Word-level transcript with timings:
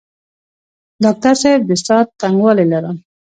ډاکټر 1.03 1.35
صاحب 1.43 1.61
د 1.69 1.71
ساه 1.85 2.01
تنګوالی 2.21 2.65
لرم؟ 2.71 2.97